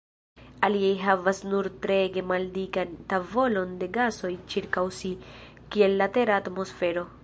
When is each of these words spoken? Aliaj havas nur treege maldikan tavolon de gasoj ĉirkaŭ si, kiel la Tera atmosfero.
Aliaj 0.67 0.93
havas 1.01 1.41
nur 1.51 1.69
treege 1.83 2.23
maldikan 2.31 2.97
tavolon 3.13 3.77
de 3.85 3.93
gasoj 4.01 4.35
ĉirkaŭ 4.55 4.89
si, 5.03 5.15
kiel 5.77 5.99
la 6.03 6.13
Tera 6.19 6.43
atmosfero. 6.45 7.11